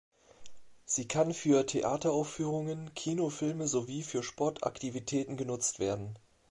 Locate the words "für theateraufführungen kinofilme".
1.31-3.67